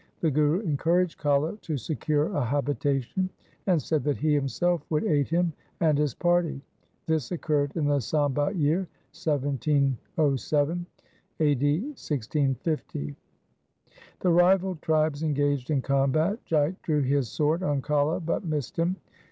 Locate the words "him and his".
5.27-6.15